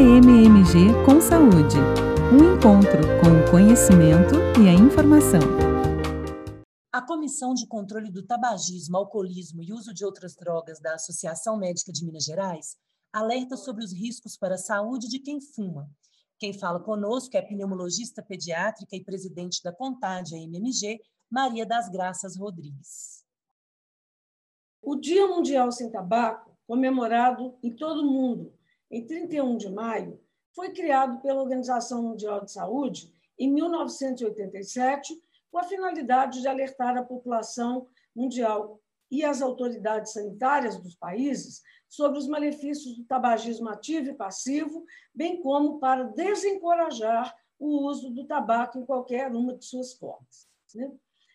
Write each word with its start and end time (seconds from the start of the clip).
AMMG 0.00 1.04
com 1.04 1.20
Saúde. 1.20 1.76
Um 2.32 2.56
encontro 2.56 3.02
com 3.20 3.36
o 3.36 3.50
conhecimento 3.50 4.34
e 4.58 4.66
a 4.66 4.72
informação. 4.72 5.42
A 6.90 7.02
Comissão 7.02 7.52
de 7.52 7.66
Controle 7.66 8.10
do 8.10 8.26
Tabagismo, 8.26 8.96
Alcoolismo 8.96 9.62
e 9.62 9.74
Uso 9.74 9.92
de 9.92 10.02
Outras 10.02 10.34
Drogas 10.34 10.80
da 10.80 10.94
Associação 10.94 11.58
Médica 11.58 11.92
de 11.92 12.02
Minas 12.02 12.24
Gerais 12.24 12.78
alerta 13.12 13.58
sobre 13.58 13.84
os 13.84 13.92
riscos 13.92 14.38
para 14.38 14.54
a 14.54 14.58
saúde 14.58 15.06
de 15.06 15.18
quem 15.18 15.38
fuma. 15.38 15.86
Quem 16.38 16.54
fala 16.54 16.80
conosco 16.80 17.36
é 17.36 17.40
a 17.40 17.46
pneumologista 17.46 18.22
pediátrica 18.22 18.96
e 18.96 19.04
presidente 19.04 19.62
da 19.62 19.70
CONTAD, 19.70 20.34
a 20.34 20.38
MMG, 20.38 20.98
Maria 21.30 21.66
das 21.66 21.90
Graças 21.90 22.38
Rodrigues. 22.38 23.22
O 24.80 24.96
Dia 24.96 25.28
Mundial 25.28 25.70
Sem 25.70 25.90
Tabaco, 25.90 26.56
comemorado 26.66 27.54
em 27.62 27.76
todo 27.76 28.00
o 28.00 28.10
mundo 28.10 28.58
em 28.90 29.06
31 29.06 29.56
de 29.56 29.70
maio, 29.70 30.20
foi 30.54 30.70
criado 30.72 31.20
pela 31.20 31.42
Organização 31.42 32.02
Mundial 32.02 32.44
de 32.44 32.50
Saúde 32.50 33.12
em 33.38 33.50
1987, 33.52 35.14
com 35.50 35.58
a 35.58 35.64
finalidade 35.64 36.40
de 36.40 36.48
alertar 36.48 36.96
a 36.96 37.04
população 37.04 37.86
mundial 38.14 38.80
e 39.10 39.24
as 39.24 39.40
autoridades 39.40 40.12
sanitárias 40.12 40.76
dos 40.78 40.94
países 40.94 41.62
sobre 41.88 42.18
os 42.18 42.28
malefícios 42.28 42.96
do 42.96 43.04
tabagismo 43.04 43.68
ativo 43.68 44.10
e 44.10 44.14
passivo, 44.14 44.84
bem 45.14 45.42
como 45.42 45.78
para 45.80 46.04
desencorajar 46.04 47.34
o 47.58 47.86
uso 47.88 48.10
do 48.10 48.26
tabaco 48.26 48.78
em 48.78 48.86
qualquer 48.86 49.30
uma 49.32 49.56
de 49.56 49.64
suas 49.64 49.94
formas. 49.94 50.48
Né? 50.74 50.90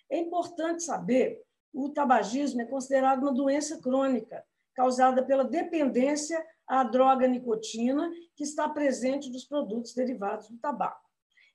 É 0.10 0.18
importante 0.18 0.84
saber 0.84 1.44
o 1.74 1.90
tabagismo 1.90 2.62
é 2.62 2.66
considerado 2.66 3.24
uma 3.24 3.34
doença 3.34 3.80
crônica 3.82 4.46
causada 4.76 5.24
pela 5.24 5.46
dependência 5.46 6.44
à 6.68 6.84
droga 6.84 7.28
nicotina 7.28 8.12
que 8.36 8.44
está 8.44 8.68
presente 8.68 9.30
nos 9.30 9.46
produtos 9.46 9.94
derivados 9.94 10.50
do 10.50 10.58
tabaco. 10.58 11.06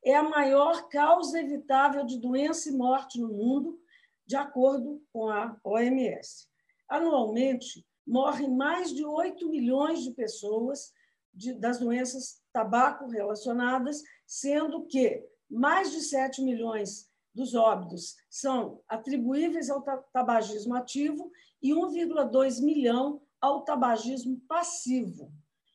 É 0.03 0.15
a 0.15 0.23
maior 0.23 0.89
causa 0.89 1.39
evitável 1.39 2.05
de 2.05 2.19
doença 2.19 2.71
e 2.71 2.73
morte 2.73 3.21
no 3.21 3.29
mundo, 3.29 3.79
de 4.27 4.37
acordo 4.37 5.03
com 5.13 5.29
a 5.29 5.57
OMS. 5.63 6.49
Anualmente, 6.89 7.85
morrem 8.07 8.51
mais 8.51 8.93
de 8.93 9.05
8 9.05 9.49
milhões 9.49 10.03
de 10.03 10.13
pessoas 10.13 10.93
de, 11.33 11.53
das 11.53 11.79
doenças 11.79 12.41
tabaco 12.53 13.07
relacionadas, 13.09 14.03
sendo 14.27 14.87
que 14.87 15.23
mais 15.51 15.91
de 15.91 16.01
7 16.01 16.43
milhões 16.43 17.10
dos 17.35 17.55
óbitos 17.55 18.17
são 18.29 18.83
atribuíveis 18.89 19.71
ao 19.71 19.83
tabagismo 20.13 20.75
ativo 20.75 21.31
e 21.63 21.71
1,2 21.71 22.63
milhão 22.63 23.23
ao 23.41 23.63
tabagismo 23.63 24.41
passivo. 24.49 25.33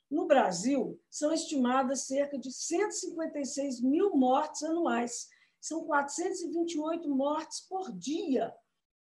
No 0.10 0.28
Brasil, 0.28 1.00
são 1.10 1.34
estimadas 1.34 2.02
cerca 2.02 2.38
de 2.38 2.52
156 2.52 3.82
mil 3.82 4.16
mortes 4.16 4.64
anuais. 4.64 5.30
São 5.60 5.86
428 5.86 7.10
mortes 7.10 7.62
por 7.62 7.92
dia 7.92 8.54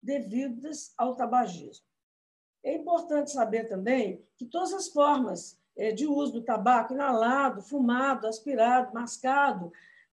devidas 0.02 0.92
ao 0.96 1.14
tabagismo. 1.14 1.84
É 2.62 2.76
importante 2.76 3.30
saber 3.30 3.68
também 3.68 4.26
que 4.36 4.46
todas 4.46 4.72
as 4.72 4.88
formas 4.88 5.58
eh, 5.76 5.92
de 5.92 6.06
uso 6.06 6.32
do 6.32 6.42
tabaco, 6.42 6.94
inalado, 6.94 7.60
fumado, 7.60 8.26
aspirado, 8.26 8.94
mascado, 8.94 9.70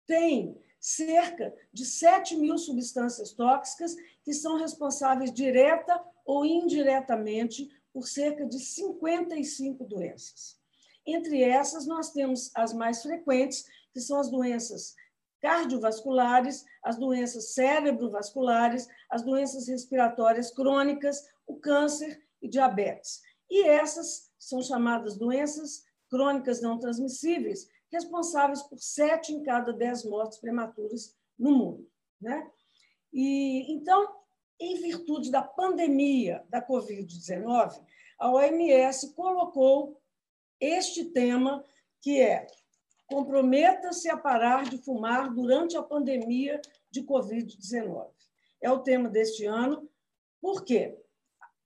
têm 0.08 0.60
cerca 0.80 1.54
de 1.74 1.86
7 1.86 2.36
mil 2.38 2.58
substâncias 2.58 3.32
tóxicas 3.34 3.96
que 4.24 4.34
são 4.34 4.58
responsáveis 4.58 5.34
direta 5.34 6.02
ou 6.26 6.46
indiretamente 6.46 7.70
por 7.92 8.08
cerca 8.08 8.46
de 8.46 8.60
55 8.60 9.84
doenças. 9.86 10.58
Entre 11.06 11.44
essas, 11.44 11.86
nós 11.88 12.12
temos 12.12 12.52
as 12.56 12.74
mais 12.74 13.02
frequentes, 13.02 13.66
que 13.92 14.00
são 14.00 14.20
as 14.20 14.30
doenças 14.30 14.96
cardiovasculares, 15.42 16.66
as 16.84 16.98
doenças 16.98 17.54
cerebrovasculares, 17.54 18.88
as 19.10 19.24
doenças 19.24 19.68
respiratórias 19.68 20.52
crônicas, 20.52 21.28
o 21.48 21.56
câncer 21.56 22.22
e 22.42 22.48
diabetes. 22.48 23.22
E 23.50 23.68
essas 23.68 24.30
são 24.38 24.62
chamadas 24.62 25.18
doenças 25.18 25.84
crônicas 26.10 26.62
não 26.62 26.78
transmissíveis, 26.78 27.68
responsáveis 27.92 28.62
por 28.64 28.80
sete 28.80 29.34
em 29.34 29.44
cada 29.44 29.74
dez 29.74 30.04
mortes 30.04 30.38
prematuras 30.38 31.16
no 31.38 31.52
mundo. 31.52 31.90
Né? 32.22 32.50
E, 33.12 33.72
então, 33.72 34.16
em 34.60 34.76
virtude 34.76 35.32
da 35.32 35.42
pandemia 35.42 36.44
da 36.50 36.66
Covid-19, 36.66 37.82
a 38.18 38.32
OMS 38.32 39.14
colocou 39.14 40.02
este 40.60 41.06
tema, 41.06 41.64
que 42.02 42.22
é 42.22 42.48
comprometa-se 43.08 44.10
a 44.10 44.18
parar 44.18 44.66
de 44.66 44.78
fumar 44.78 45.34
durante 45.34 45.76
a 45.76 45.82
pandemia 45.82 46.62
de 46.92 47.02
Covid-19. 47.02 48.12
É 48.62 48.70
o 48.70 48.80
tema 48.80 49.10
deste 49.10 49.46
ano. 49.46 49.90
Por 50.40 50.64
quê? 50.64 50.96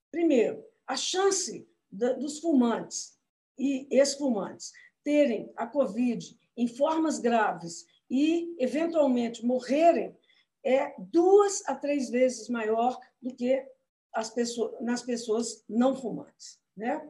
Primeiro, 0.09 0.63
a 0.88 0.95
chance 0.95 1.67
dos 1.91 2.40
fumantes 2.40 3.17
e 3.57 3.88
ex-fumantes 3.91 4.72
terem 5.03 5.52
a 5.56 5.68
Covid 5.68 6.38
em 6.56 6.68
formas 6.68 7.19
graves 7.19 7.86
e, 8.09 8.56
eventualmente, 8.59 9.46
morrerem 9.46 10.16
é 10.64 10.94
duas 10.97 11.68
a 11.68 11.75
três 11.75 12.09
vezes 12.09 12.47
maior 12.47 12.97
do 13.22 13.34
que 13.36 13.66
as 14.14 14.30
pessoas, 14.30 14.80
nas 14.81 15.02
pessoas 15.02 15.64
não 15.68 15.96
fumantes. 15.96 16.59
Né? 16.75 17.06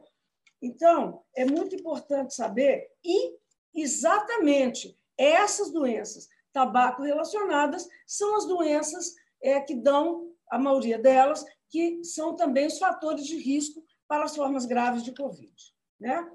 Então, 0.60 1.22
é 1.36 1.44
muito 1.44 1.74
importante 1.76 2.34
saber, 2.34 2.90
e 3.04 3.36
exatamente 3.74 4.98
essas 5.16 5.70
doenças 5.70 6.28
tabaco 6.52 7.02
relacionadas 7.02 7.88
são 8.06 8.36
as 8.36 8.46
doenças 8.46 9.14
é, 9.42 9.60
que 9.60 9.74
dão, 9.74 10.32
a 10.50 10.58
maioria 10.58 10.98
delas, 10.98 11.44
que 11.68 12.02
são 12.04 12.36
também 12.36 12.66
os 12.66 12.78
fatores 12.78 13.26
de 13.26 13.36
risco 13.36 13.84
para 14.06 14.24
as 14.24 14.36
formas 14.36 14.64
graves 14.64 15.02
de 15.02 15.12
Covid. 15.12 15.52
Né? 16.00 16.30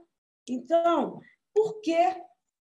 Então, 0.47 1.21
por 1.53 1.81
que, 1.81 1.97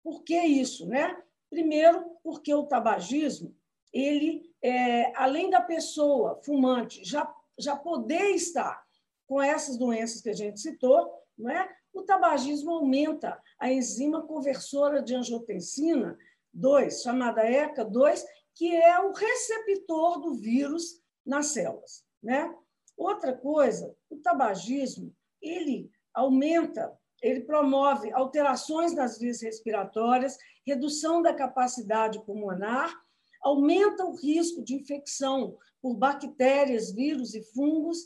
por 0.03 0.23
que 0.23 0.39
isso? 0.39 0.87
Né? 0.87 1.21
Primeiro, 1.49 2.17
porque 2.23 2.53
o 2.53 2.65
tabagismo, 2.65 3.55
ele, 3.93 4.53
é, 4.61 5.15
além 5.15 5.49
da 5.49 5.61
pessoa 5.61 6.39
fumante 6.43 7.03
já, 7.03 7.33
já 7.57 7.75
poder 7.75 8.31
estar 8.31 8.85
com 9.27 9.41
essas 9.41 9.77
doenças 9.77 10.21
que 10.21 10.29
a 10.29 10.33
gente 10.33 10.59
citou, 10.59 11.11
não 11.37 11.49
é? 11.49 11.77
o 11.93 12.03
tabagismo 12.03 12.71
aumenta 12.71 13.41
a 13.59 13.71
enzima 13.71 14.25
conversora 14.25 15.01
de 15.01 15.15
angiotensina 15.15 16.17
2, 16.53 17.01
chamada 17.01 17.43
ECA2, 17.43 18.23
que 18.55 18.75
é 18.75 18.99
o 18.99 19.13
receptor 19.13 20.19
do 20.19 20.35
vírus 20.35 21.01
nas 21.25 21.47
células. 21.47 22.03
Né? 22.21 22.53
Outra 22.95 23.33
coisa, 23.33 23.95
o 24.09 24.17
tabagismo 24.17 25.13
ele 25.41 25.91
aumenta 26.13 26.97
ele 27.21 27.41
promove 27.41 28.11
alterações 28.11 28.93
nas 28.93 29.17
vias 29.17 29.41
respiratórias, 29.41 30.37
redução 30.65 31.21
da 31.21 31.33
capacidade 31.33 32.23
pulmonar, 32.25 32.93
aumenta 33.41 34.05
o 34.05 34.15
risco 34.15 34.63
de 34.63 34.75
infecção 34.75 35.57
por 35.81 35.95
bactérias, 35.95 36.91
vírus 36.91 37.33
e 37.33 37.43
fungos, 37.53 37.99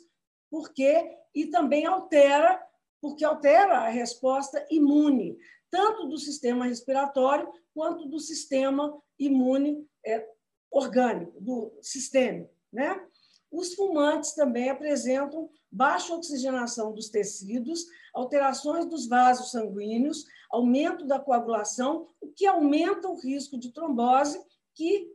porque 0.50 1.18
e 1.34 1.48
também 1.48 1.86
altera, 1.86 2.62
porque 3.02 3.24
altera 3.24 3.80
a 3.80 3.90
resposta 3.90 4.66
imune, 4.70 5.38
tanto 5.70 6.08
do 6.08 6.18
sistema 6.18 6.66
respiratório 6.66 7.52
quanto 7.74 8.06
do 8.08 8.20
sistema 8.20 9.02
imune 9.18 9.88
é, 10.06 10.28
orgânico, 10.70 11.40
do 11.40 11.78
sistema, 11.82 12.48
né? 12.72 13.08
Os 13.52 13.74
fumantes 13.74 14.34
também 14.34 14.70
apresentam 14.70 15.50
baixa 15.70 16.16
oxigenação 16.16 16.94
dos 16.94 17.10
tecidos, 17.10 17.86
alterações 18.14 18.86
dos 18.86 19.08
vasos 19.08 19.52
sanguíneos, 19.52 20.26
aumento 20.50 21.06
da 21.06 21.20
coagulação, 21.20 22.08
o 22.22 22.28
que 22.28 22.46
aumenta 22.46 23.08
o 23.10 23.20
risco 23.20 23.58
de 23.58 23.72
trombose, 23.72 24.42
que 24.74 25.14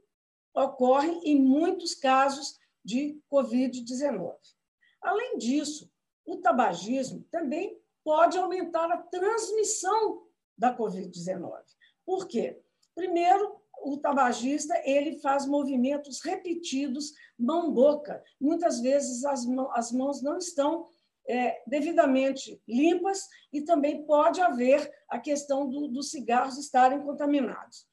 ocorre 0.55 1.11
em 1.25 1.41
muitos 1.41 1.95
casos 1.95 2.59
de 2.85 3.19
Covid-19. 3.31 4.35
Além 5.01 5.39
disso, 5.39 5.91
o 6.25 6.37
tabagismo 6.37 7.25
também 7.31 7.79
pode 8.05 8.39
aumentar 8.39 8.91
a 8.91 8.99
transmissão 8.99 10.27
da 10.57 10.77
Covid-19. 10.77 11.53
Por 12.05 12.27
quê? 12.27 12.61
Primeiro, 12.95 13.61
o 13.87 13.97
tabagista 13.99 14.75
ele 14.85 15.21
faz 15.21 15.47
movimentos 15.47 16.21
repetidos 16.21 17.13
mão-boca. 17.39 18.23
Muitas 18.41 18.81
vezes 18.81 19.25
as, 19.25 19.47
mãos, 19.47 19.71
as 19.75 19.93
mãos 19.93 20.23
não 20.23 20.39
estão 20.39 20.89
é, 21.29 21.63
devidamente 21.67 22.61
limpas 22.67 23.29
e 23.53 23.63
também 23.63 24.05
pode 24.05 24.41
haver 24.41 24.93
a 25.09 25.19
questão 25.19 25.69
do, 25.69 25.89
dos 25.89 26.11
cigarros 26.11 26.59
estarem 26.59 27.01
contaminados. 27.01 27.87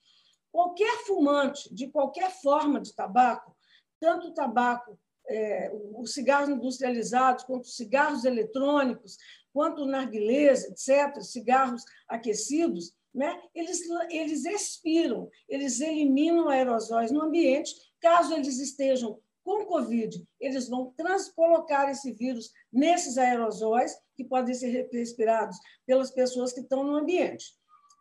Qualquer 0.52 1.06
fumante 1.06 1.74
de 1.74 1.88
qualquer 1.88 2.32
forma 2.42 2.80
de 2.80 2.94
tabaco, 2.94 3.56
tanto 4.00 4.28
o 4.28 4.34
tabaco, 4.34 5.00
é, 5.28 5.72
os 5.96 6.14
cigarros 6.14 6.50
industrializados, 6.50 7.44
quanto 7.44 7.66
os 7.66 7.76
cigarros 7.76 8.26
eletrônicos, 8.26 9.18
quanto 9.54 9.86
narguilés, 9.86 10.64
etc., 10.66 11.22
cigarros 11.22 11.84
aquecidos, 12.08 12.94
né, 13.14 13.40
eles, 13.54 13.82
eles 14.10 14.46
expiram, 14.46 15.30
eles 15.48 15.80
eliminam 15.80 16.50
aerosóis 16.50 17.12
no 17.12 17.22
ambiente. 17.22 17.74
Caso 18.02 18.34
eles 18.34 18.60
estejam 18.60 19.20
com 19.44 19.66
Covid, 19.66 20.26
eles 20.40 20.70
vão 20.70 20.94
transcolocar 20.96 21.90
esse 21.90 22.14
vírus 22.14 22.52
nesses 22.72 23.18
aerosóis, 23.18 23.94
que 24.16 24.24
podem 24.24 24.54
ser 24.54 24.88
respirados 24.92 25.58
pelas 25.86 26.12
pessoas 26.12 26.54
que 26.54 26.62
estão 26.62 26.84
no 26.84 26.96
ambiente. 26.96 27.54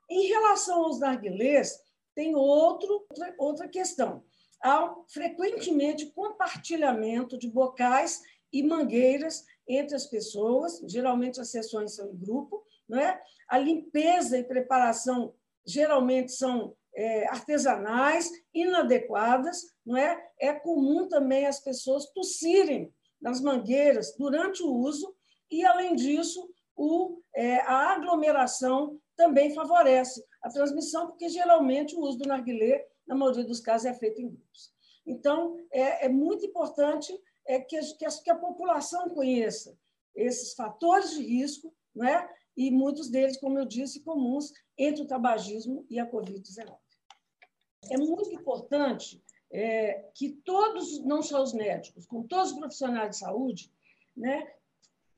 Em 0.08 0.28
relação 0.28 0.84
aos 0.84 1.00
narguilés, 1.00 1.78
tem 2.14 2.34
outro, 2.34 3.06
outra 3.38 3.68
questão. 3.68 4.22
Há 4.62 4.94
frequentemente 5.08 6.12
compartilhamento 6.12 7.36
de 7.36 7.48
bocais 7.48 8.22
e 8.52 8.62
mangueiras 8.62 9.44
entre 9.66 9.96
as 9.96 10.06
pessoas, 10.06 10.80
geralmente 10.86 11.40
as 11.40 11.50
sessões 11.50 11.94
são 11.94 12.10
em 12.10 12.16
grupo, 12.16 12.62
é? 13.00 13.20
A 13.48 13.58
limpeza 13.58 14.38
e 14.38 14.44
preparação 14.44 15.34
geralmente 15.64 16.32
são 16.32 16.74
é, 16.94 17.26
artesanais, 17.28 18.30
inadequadas, 18.52 19.62
não 19.84 19.96
é? 19.96 20.30
É 20.38 20.52
comum 20.52 21.08
também 21.08 21.46
as 21.46 21.60
pessoas 21.60 22.06
tossirem 22.12 22.92
nas 23.20 23.40
mangueiras 23.40 24.14
durante 24.16 24.62
o 24.62 24.72
uso 24.72 25.14
e, 25.50 25.64
além 25.64 25.94
disso, 25.94 26.50
o, 26.76 27.20
é, 27.34 27.60
a 27.60 27.92
aglomeração 27.92 28.98
também 29.16 29.54
favorece 29.54 30.24
a 30.42 30.48
transmissão, 30.48 31.06
porque 31.06 31.28
geralmente 31.28 31.94
o 31.94 32.00
uso 32.00 32.18
do 32.18 32.28
narguilé, 32.28 32.86
na 33.06 33.14
maioria 33.14 33.44
dos 33.44 33.60
casos, 33.60 33.86
é 33.86 33.94
feito 33.94 34.20
em 34.20 34.28
grupos. 34.28 34.72
Então, 35.06 35.56
é, 35.70 36.06
é 36.06 36.08
muito 36.08 36.44
importante 36.44 37.12
é, 37.46 37.60
que, 37.60 37.78
que, 37.94 38.04
a, 38.04 38.08
que 38.08 38.30
a 38.30 38.36
população 38.36 39.08
conheça 39.10 39.76
esses 40.14 40.54
fatores 40.54 41.12
de 41.12 41.22
risco, 41.22 41.74
não 41.94 42.06
é? 42.06 42.28
E 42.56 42.70
muitos 42.70 43.08
deles, 43.08 43.36
como 43.38 43.58
eu 43.58 43.64
disse, 43.64 44.00
comuns 44.00 44.52
entre 44.76 45.02
o 45.02 45.06
tabagismo 45.06 45.86
e 45.88 45.98
a 45.98 46.10
Covid-19. 46.10 46.76
É 47.90 47.96
muito 47.96 48.30
importante 48.30 49.22
é, 49.50 50.10
que 50.14 50.30
todos, 50.44 51.02
não 51.04 51.22
só 51.22 51.42
os 51.42 51.52
médicos, 51.52 52.06
com 52.06 52.22
todos 52.22 52.52
os 52.52 52.58
profissionais 52.58 53.10
de 53.10 53.16
saúde, 53.18 53.70
né, 54.16 54.46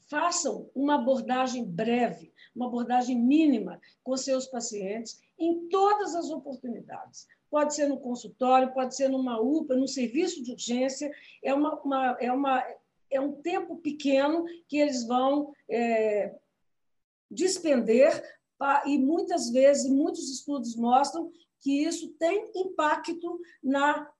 façam 0.09 0.71
uma 0.75 0.97
abordagem 0.97 1.65
breve, 1.65 2.33
uma 2.55 2.67
abordagem 2.67 3.19
mínima 3.19 3.81
com 4.03 4.17
seus 4.17 4.47
pacientes 4.47 5.21
em 5.39 5.69
todas 5.69 6.15
as 6.15 6.31
oportunidades. 6.31 7.27
Pode 7.51 7.75
ser 7.75 7.89
no 7.89 7.99
consultório, 7.99 8.73
pode 8.73 8.97
ser 8.97 9.09
numa 9.09 9.41
UPA, 9.41 9.77
num 9.77 9.87
serviço 9.87 10.43
de 10.43 10.53
urgência, 10.53 11.13
é, 11.43 11.55
uma, 11.55 11.81
uma 11.81 12.17
é, 12.21 12.33
uma, 12.33 12.65
é 13.11 13.21
um 13.21 13.33
tempo 13.33 13.77
pequeno 13.77 14.45
que 14.69 14.79
eles 14.79 15.07
vão 15.07 15.53
é, 15.69 16.35
despender, 17.35 18.23
e 18.87 18.99
muitas 18.99 19.51
vezes, 19.51 19.91
muitos 19.91 20.31
estudos 20.31 20.77
mostram 20.77 21.31
que 21.61 21.85
isso 21.85 22.09
tem 22.19 22.51
impacto 22.55 23.41
na 23.63 24.11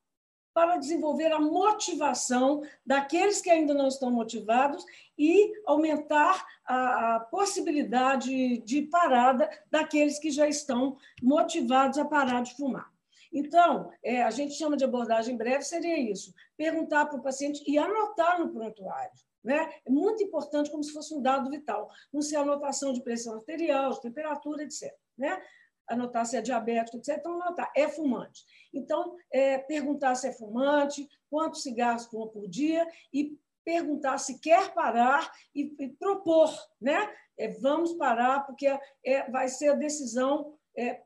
para 0.55 0.77
desenvolver 0.77 1.33
a 1.33 1.41
motivação 1.41 2.63
daqueles 2.87 3.41
que 3.41 3.51
ainda 3.51 3.75
não 3.75 3.89
estão 3.89 4.09
motivados 4.09 4.85
e 5.19 5.53
aumentar 5.67 6.47
a, 6.65 7.17
a, 7.17 7.21
possibilidade 7.21 8.59
de 8.59 8.83
parada 8.83 9.51
daqueles 9.69 10.17
que 10.21 10.31
já 10.31 10.47
estão 10.49 10.97
motivados 11.21 11.99
a 11.99 12.05
parar 12.05 12.43
de 12.45 12.55
fumar. 12.55 12.89
Então, 13.33 13.91
é, 14.01 14.23
a 14.23 14.31
gente 14.31 14.55
chama 14.55 14.77
de 14.77 14.85
abordagem 14.85 15.37
breve, 15.37 15.65
seria 15.65 15.99
isso: 15.99 16.33
perguntar 16.57 17.07
para 17.07 17.19
o 17.19 17.23
paciente 17.23 17.65
e 17.67 17.77
anotar 17.77 18.39
no 18.39 18.53
prontuário. 18.53 19.11
Né? 19.45 19.71
É 19.85 19.91
muito 19.91 20.23
importante, 20.23 20.71
como 20.71 20.83
se 20.83 20.93
fosse 20.93 21.15
um 21.15 21.21
dado 21.21 21.51
vital, 21.51 21.91
não 22.13 22.23
ser 22.23 22.37
anotação 22.37 22.93
de 22.93 23.03
pressão 23.03 23.35
arterial, 23.35 23.91
de 23.93 24.01
temperatura, 24.01 24.63
etc. 24.63 24.91
Né? 25.19 25.41
Anotar 25.87 26.25
se 26.25 26.37
é 26.37 26.41
diabético, 26.41 26.97
etc. 26.97 27.19
Então, 27.19 27.43
anotar, 27.43 27.71
é 27.77 27.87
fumante. 27.87 28.43
Então, 28.73 29.17
é, 29.31 29.59
perguntar 29.59 30.15
se 30.15 30.29
é 30.29 30.33
fumante, 30.33 31.07
quantos 31.29 31.63
cigarros 31.63 32.07
fuma 32.07 32.29
por 32.29 32.49
dia 32.49 32.89
e 33.13 33.39
perguntar 33.65 34.19
se 34.19 34.39
quer 34.39 34.73
parar 34.73 35.31
e, 35.55 35.75
e 35.79 35.89
propor, 35.89 36.51
né? 36.81 37.13
É, 37.37 37.49
vamos 37.49 37.95
parar, 37.95 38.47
porque 38.47 38.67
é, 39.05 39.31
vai 39.31 39.49
ser 39.49 39.71
a 39.71 39.75
decisão 39.75 40.55
é, 40.77 41.03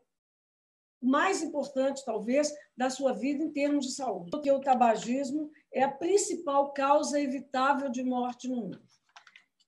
mais 1.01 1.43
importante, 1.43 2.05
talvez, 2.05 2.53
da 2.77 2.91
sua 2.91 3.13
vida 3.13 3.43
em 3.43 3.51
termos 3.51 3.87
de 3.87 3.93
saúde. 3.93 4.31
Porque 4.31 4.51
o 4.51 4.61
tabagismo 4.61 5.51
é 5.79 5.85
a 5.85 5.91
principal 5.91 6.73
causa 6.73 7.21
evitável 7.21 7.89
de 7.89 8.03
morte 8.03 8.49
no 8.49 8.57
mundo. 8.57 8.83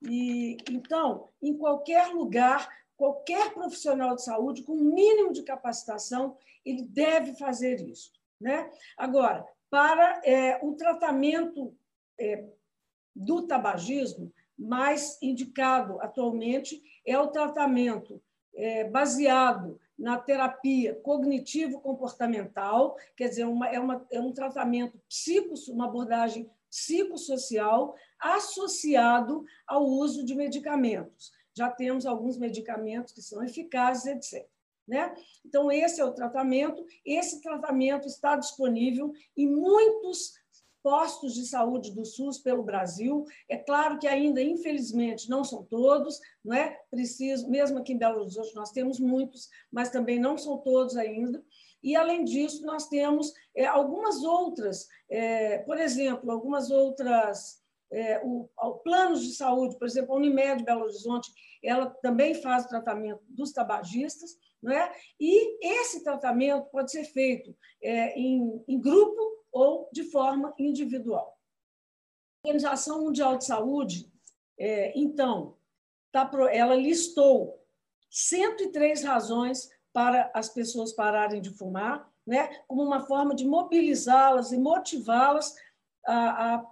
E, 0.02 0.56
então, 0.68 1.28
em 1.40 1.56
qualquer 1.56 2.08
lugar, 2.08 2.68
qualquer 2.96 3.54
profissional 3.54 4.16
de 4.16 4.24
saúde, 4.24 4.64
com 4.64 4.72
um 4.72 4.92
mínimo 4.92 5.32
de 5.32 5.44
capacitação, 5.44 6.36
ele 6.64 6.82
deve 6.82 7.34
fazer 7.34 7.80
isso. 7.80 8.10
Né? 8.40 8.68
Agora, 8.96 9.46
para 9.70 10.20
é, 10.24 10.58
o 10.64 10.74
tratamento 10.74 11.76
é, 12.18 12.44
do 13.14 13.46
tabagismo, 13.46 14.32
mais 14.58 15.16
indicado 15.22 16.00
atualmente 16.00 16.82
é 17.06 17.16
o 17.16 17.28
tratamento 17.28 18.20
é, 18.52 18.82
baseado 18.82 19.80
na 20.00 20.18
terapia 20.18 20.94
cognitivo-comportamental, 21.02 22.96
quer 23.14 23.28
dizer, 23.28 23.44
uma, 23.44 23.68
é, 23.68 23.78
uma, 23.78 24.06
é 24.10 24.18
um 24.18 24.32
tratamento 24.32 24.98
psico, 25.06 25.52
uma 25.68 25.84
abordagem 25.84 26.50
psicossocial 26.70 27.94
associado 28.18 29.44
ao 29.66 29.84
uso 29.84 30.24
de 30.24 30.34
medicamentos. 30.34 31.30
Já 31.54 31.68
temos 31.70 32.06
alguns 32.06 32.38
medicamentos 32.38 33.12
que 33.12 33.20
são 33.20 33.44
eficazes, 33.44 34.06
etc. 34.06 34.48
Né? 34.88 35.14
Então, 35.44 35.70
esse 35.70 36.00
é 36.00 36.04
o 36.04 36.14
tratamento. 36.14 36.82
Esse 37.04 37.42
tratamento 37.42 38.06
está 38.08 38.36
disponível 38.36 39.12
em 39.36 39.46
muitos 39.46 40.32
postos 40.82 41.34
de 41.34 41.46
saúde 41.46 41.92
do 41.92 42.04
SUS 42.04 42.38
pelo 42.38 42.62
Brasil. 42.62 43.24
É 43.48 43.56
claro 43.56 43.98
que 43.98 44.06
ainda, 44.06 44.42
infelizmente, 44.42 45.28
não 45.28 45.44
são 45.44 45.64
todos, 45.64 46.18
não 46.44 46.54
é? 46.54 46.78
Preciso, 46.90 47.48
mesmo 47.48 47.78
aqui 47.78 47.92
em 47.92 47.98
Belo 47.98 48.20
Horizonte 48.20 48.54
nós 48.54 48.70
temos 48.70 48.98
muitos, 48.98 49.48
mas 49.70 49.90
também 49.90 50.18
não 50.18 50.36
são 50.36 50.58
todos 50.58 50.96
ainda. 50.96 51.42
E, 51.82 51.96
além 51.96 52.24
disso, 52.24 52.64
nós 52.64 52.88
temos 52.88 53.32
é, 53.54 53.66
algumas 53.66 54.22
outras, 54.22 54.86
é, 55.08 55.58
por 55.58 55.78
exemplo, 55.78 56.30
algumas 56.30 56.70
outras 56.70 57.60
é, 57.90 58.20
o, 58.24 58.48
o, 58.56 58.74
planos 58.78 59.22
de 59.22 59.34
saúde, 59.34 59.76
por 59.78 59.86
exemplo, 59.86 60.14
a 60.14 60.16
Unimed 60.16 60.64
Belo 60.64 60.84
Horizonte, 60.84 61.30
ela 61.62 61.90
também 62.02 62.34
faz 62.34 62.64
o 62.64 62.68
tratamento 62.68 63.22
dos 63.28 63.52
tabagistas, 63.52 64.38
não 64.62 64.72
é? 64.72 64.92
e 65.18 65.80
esse 65.80 66.04
tratamento 66.04 66.68
pode 66.70 66.90
ser 66.90 67.04
feito 67.04 67.56
é, 67.82 68.18
em, 68.18 68.62
em 68.68 68.78
grupo 68.78 69.39
ou 69.52 69.88
de 69.92 70.04
forma 70.04 70.54
individual. 70.58 71.38
A 72.44 72.48
Organização 72.48 73.02
Mundial 73.02 73.36
de 73.36 73.44
Saúde, 73.44 74.10
é, 74.58 74.92
então, 74.98 75.56
tá, 76.12 76.30
ela 76.52 76.74
listou 76.74 77.60
103 78.10 79.04
razões 79.04 79.70
para 79.92 80.30
as 80.34 80.48
pessoas 80.48 80.92
pararem 80.92 81.40
de 81.40 81.50
fumar, 81.50 82.10
né, 82.26 82.62
como 82.68 82.82
uma 82.82 83.00
forma 83.06 83.34
de 83.34 83.46
mobilizá-las 83.46 84.52
e 84.52 84.58
motivá-las 84.58 85.56
a, 86.06 86.54
a 86.54 86.66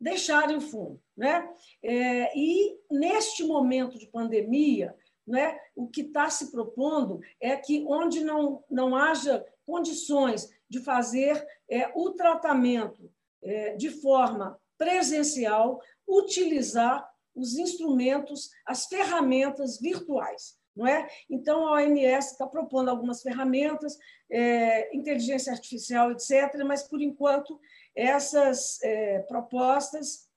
deixarem 0.00 0.56
o 0.56 0.60
fumo. 0.60 1.00
Né? 1.16 1.48
É, 1.82 2.36
e, 2.36 2.78
neste 2.90 3.44
momento 3.44 3.98
de 3.98 4.06
pandemia, 4.06 4.96
né, 5.26 5.58
o 5.76 5.86
que 5.86 6.00
está 6.00 6.28
se 6.30 6.50
propondo 6.50 7.20
é 7.38 7.56
que, 7.56 7.84
onde 7.86 8.24
não, 8.24 8.64
não 8.70 8.96
haja 8.96 9.44
condições 9.66 10.50
de 10.70 10.80
fazer 10.80 11.44
é, 11.68 11.90
o 11.94 12.10
tratamento 12.12 13.10
é, 13.42 13.74
de 13.74 13.90
forma 13.90 14.58
presencial, 14.78 15.80
utilizar 16.08 17.06
os 17.34 17.58
instrumentos, 17.58 18.50
as 18.66 18.86
ferramentas 18.86 19.78
virtuais. 19.78 20.58
Não 20.74 20.86
é? 20.86 21.08
Então, 21.28 21.66
a 21.66 21.72
OMS 21.72 22.32
está 22.32 22.46
propondo 22.46 22.88
algumas 22.88 23.22
ferramentas, 23.22 23.98
é, 24.30 24.96
inteligência 24.96 25.52
artificial, 25.52 26.12
etc., 26.12 26.62
mas, 26.64 26.84
por 26.84 27.02
enquanto, 27.02 27.60
essas 27.94 28.80
é, 28.82 29.18
propostas 29.20 30.30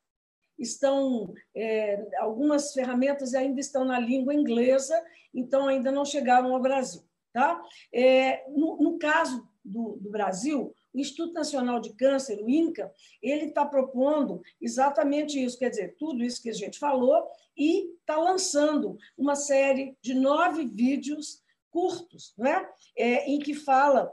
estão, 0.58 1.34
é, 1.56 2.04
algumas 2.18 2.74
ferramentas 2.74 3.34
ainda 3.34 3.60
estão 3.60 3.86
na 3.86 4.00
língua 4.00 4.34
inglesa, 4.34 5.00
então 5.34 5.68
ainda 5.68 5.92
não 5.92 6.04
chegaram 6.04 6.54
ao 6.54 6.62
Brasil. 6.62 7.04
Tá? 7.32 7.60
É, 7.92 8.48
no, 8.50 8.78
no, 8.78 9.00
caso 9.00 9.48
do, 9.63 9.98
do, 10.00 10.10
Brasil, 10.10 10.74
o 10.93 11.00
Instituto 11.00 11.34
Nacional 11.34 11.79
de 11.79 11.93
Câncer, 11.93 12.41
o 12.41 12.50
INCA, 12.50 12.91
ele 13.22 13.46
está 13.46 13.65
propondo 13.65 14.41
exatamente 14.62 15.43
isso, 15.43 15.58
quer 15.58 15.70
dizer, 15.70 15.96
tudo 15.98 16.24
isso 16.24 16.41
que 16.41 16.50
a 16.50 16.53
gente 16.53 16.77
falou, 16.77 17.27
e 17.58 17.91
está 18.00 18.17
lançando 18.17 18.98
uma 19.17 19.36
série 19.36 19.96
de 20.01 20.13
nove 20.13 20.65
vídeos 20.65 21.41
curtos, 21.72 22.34
né? 22.38 22.67
É, 22.96 23.29
em 23.29 23.39
que 23.39 23.53
fala 23.53 24.12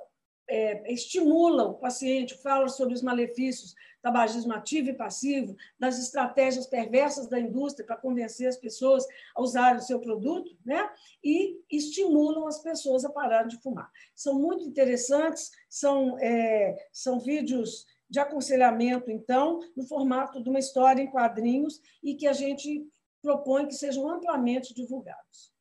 é, 0.51 0.93
estimula 0.93 1.65
o 1.65 1.75
paciente, 1.75 2.35
fala 2.43 2.69
sobre 2.69 2.95
os 2.95 3.03
malefícios 3.03 3.75
tabagismo 4.03 4.53
ativo 4.53 4.91
e 4.91 4.95
passivo, 4.95 5.57
das 5.79 5.99
estratégias 5.99 6.67
perversas 6.67 7.29
da 7.29 7.39
indústria 7.39 7.87
para 7.87 7.97
convencer 7.97 8.49
as 8.49 8.57
pessoas 8.57 9.05
a 9.35 9.43
usarem 9.43 9.79
o 9.79 9.83
seu 9.83 10.01
produto, 10.01 10.57
né? 10.65 10.91
e 11.23 11.61
estimulam 11.71 12.47
as 12.47 12.59
pessoas 12.63 13.05
a 13.05 13.11
pararem 13.11 13.49
de 13.49 13.61
fumar. 13.61 13.91
São 14.15 14.35
muito 14.39 14.65
interessantes, 14.65 15.51
são, 15.69 16.19
é, 16.19 16.89
são 16.93 17.21
vídeos 17.21 17.87
de 18.09 18.19
aconselhamento, 18.19 19.11
então, 19.11 19.61
no 19.77 19.87
formato 19.87 20.43
de 20.43 20.49
uma 20.49 20.59
história 20.59 21.03
em 21.03 21.11
quadrinhos 21.11 21.81
e 22.03 22.15
que 22.15 22.27
a 22.27 22.33
gente 22.33 22.85
propõe 23.23 23.67
que 23.67 23.75
sejam 23.75 24.09
amplamente 24.09 24.75
divulgados. 24.75 25.53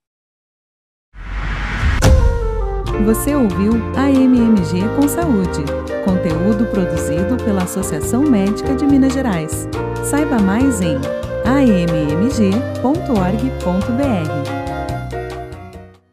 Você 3.06 3.36
ouviu 3.36 3.72
a 3.96 4.10
MMG 4.10 4.82
com 4.96 5.08
Saúde, 5.08 5.64
conteúdo 6.04 6.66
produzido 6.66 7.38
pela 7.44 7.64
Associação 7.64 8.24
Médica 8.24 8.76
de 8.76 8.86
Minas 8.86 9.14
Gerais. 9.14 9.68
Saiba 10.04 10.40
mais 10.40 10.82
em 10.82 10.98
ammg.org.br. 11.46 12.70